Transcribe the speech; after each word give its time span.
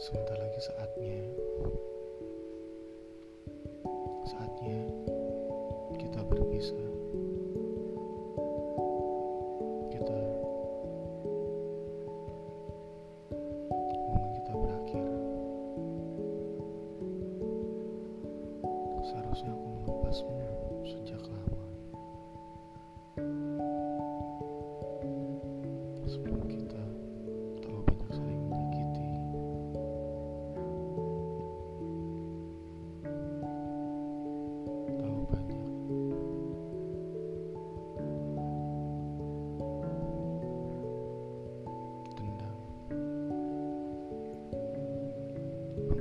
Sebentar 0.00 0.32
lagi 0.40 0.56
saatnya. 0.64 1.20
Saatnya 4.24 4.80
kita 6.00 6.24
berpisah. 6.24 6.88
Kita 9.92 10.20
Momen 14.08 14.30
kita 14.40 14.52
berakhir. 14.56 15.04
Seharusnya 19.04 19.52
aku 19.52 19.68
melepasmu 19.84 20.40
sejak 20.88 21.20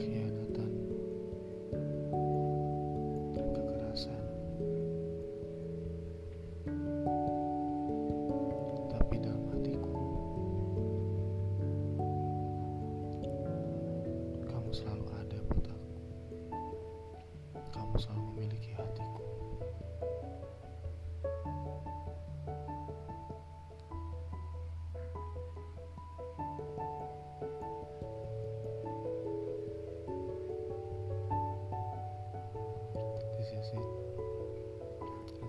Yeah. 0.00 0.39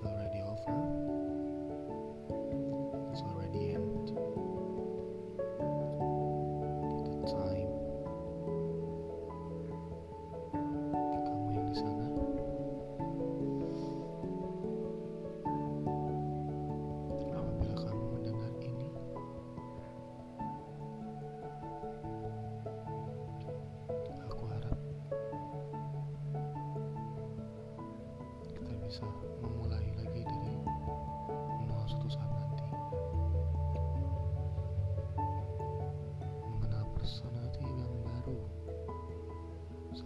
so 0.00 0.08
right. 0.08 0.31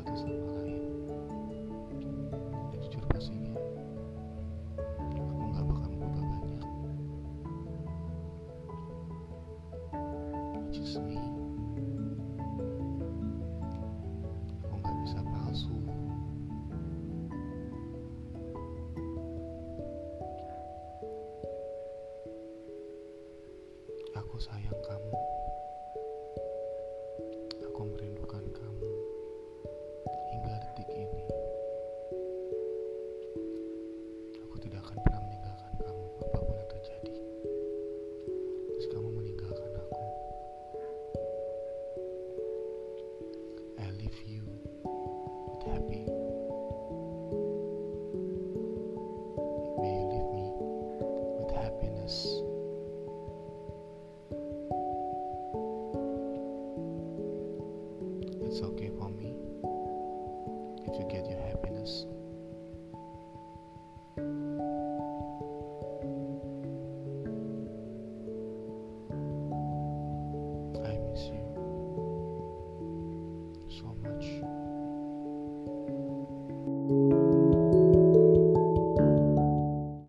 Satu 0.06 0.22
sama 0.22 0.62
lain 0.62 0.86
jujur 2.78 3.02
pastinya 3.10 3.58
aku 5.18 5.50
gak 5.50 5.66
bakal 5.66 5.90
berubah 5.98 6.22
banyak. 6.30 6.62
Just 10.70 11.02
me. 11.02 11.18
Aku 14.70 14.78
gak 14.78 14.94
bisa 15.02 15.18
palsu. 15.26 15.74
Aku 24.14 24.36
sayang 24.38 24.78
kamu. 24.86 25.25
It's 58.56 58.64
okay 58.64 58.88
for 58.98 59.10
me 59.10 59.34
if 60.86 60.98
you 60.98 61.06
get 61.12 61.28
your 61.28 61.38
happiness. 61.42 62.06